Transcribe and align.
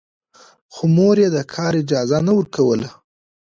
خو 0.73 0.83
مور 0.95 1.15
يې 1.23 1.29
د 1.35 1.37
کار 1.53 1.73
اجازه 1.83 2.17
نه 2.27 2.31
ورکوله. 2.37 2.89